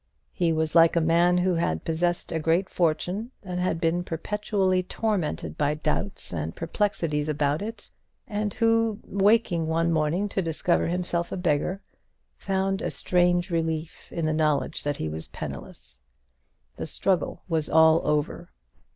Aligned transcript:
He 0.33 0.51
was 0.51 0.73
like 0.73 0.95
a 0.95 0.99
man 0.99 1.37
who 1.37 1.53
had 1.53 1.83
possessed 1.85 2.31
a 2.31 2.39
great 2.39 2.71
fortune, 2.71 3.29
and 3.43 3.59
had 3.59 3.79
been 3.79 4.03
perpetually 4.03 4.81
tormented 4.81 5.59
by 5.59 5.75
doubts 5.75 6.33
and 6.33 6.55
perplexities 6.55 7.29
about 7.29 7.61
it, 7.61 7.91
and 8.27 8.51
who, 8.55 8.99
waking 9.03 9.67
one 9.67 9.91
morning 9.91 10.27
to 10.29 10.41
discover 10.41 10.87
himself 10.87 11.31
a 11.31 11.37
beggar, 11.37 11.83
found 12.35 12.81
a 12.81 12.89
strange 12.89 13.51
relief 13.51 14.11
in 14.11 14.25
the 14.25 14.33
knowledge 14.33 14.81
that 14.83 14.97
he 14.97 15.07
was 15.07 15.27
penniless. 15.27 15.99
The 16.77 16.87
struggle 16.87 17.43
was 17.47 17.69
all 17.69 18.01
over. 18.03 18.49